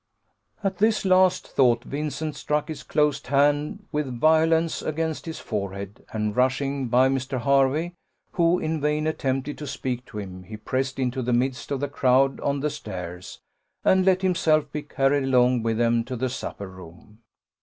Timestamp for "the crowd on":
11.81-12.61